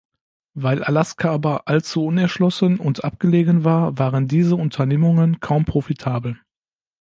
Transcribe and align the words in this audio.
Weil 0.55 0.83
Alaska 0.83 1.31
aber 1.31 1.67
allzu 1.67 2.03
unerschlossen 2.07 2.79
und 2.79 3.03
abgelegen 3.03 3.63
war, 3.63 3.99
waren 3.99 4.27
diese 4.27 4.55
Unternehmungen 4.55 5.39
kaum 5.41 5.63
profitabel. 5.65 6.39